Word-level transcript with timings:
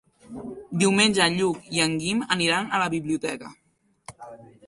Diumenge 0.83 1.21
en 1.31 1.35
Lluc 1.41 1.67
i 1.75 1.83
en 1.85 1.93
Guim 2.05 2.25
aniran 2.37 2.73
a 2.77 2.81
la 2.85 2.89
biblioteca. 2.97 3.53